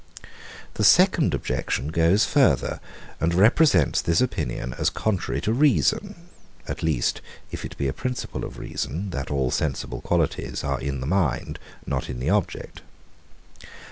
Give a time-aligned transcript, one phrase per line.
[0.73, 2.79] The second objection goes farther,
[3.19, 6.15] and represents this opinion as contrary to reason:
[6.67, 11.01] at least, if it be a principle of reason, that all sensible qualities are in
[11.01, 12.81] the mind, not in the object.